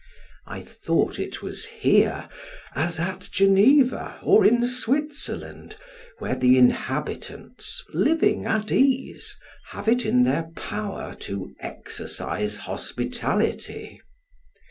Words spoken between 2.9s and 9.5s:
at Geneva, or in Switzerland, where the inhabitants, living at ease,